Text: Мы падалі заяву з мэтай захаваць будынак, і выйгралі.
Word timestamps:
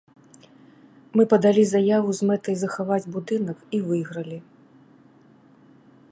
Мы 1.19 1.23
падалі 1.33 1.63
заяву 1.71 2.09
з 2.19 2.29
мэтай 2.29 2.55
захаваць 2.61 3.11
будынак, 3.17 3.57
і 3.79 3.81
выйгралі. 3.89 4.41